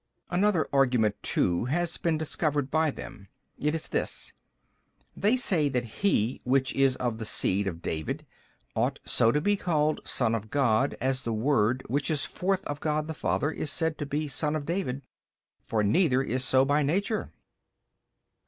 [0.31, 0.35] B.
[0.37, 3.27] Another argument too has been discovered by them,
[3.59, 4.33] it is this:
[5.15, 8.25] they say that he which is of the seed, of David,
[8.75, 12.79] ought so to be called son of God as the Word Which is forth of
[12.79, 15.03] God the Father is said to be son of David:
[15.59, 17.33] for neither is so by nature 33.